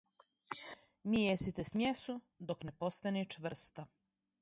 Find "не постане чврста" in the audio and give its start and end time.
2.71-3.91